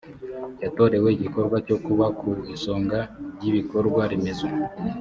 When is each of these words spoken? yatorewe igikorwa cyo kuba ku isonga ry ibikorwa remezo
yatorewe 0.63 1.07
igikorwa 1.13 1.57
cyo 1.67 1.77
kuba 1.85 2.05
ku 2.19 2.29
isonga 2.55 2.99
ry 3.35 3.43
ibikorwa 3.51 4.01
remezo 4.11 4.47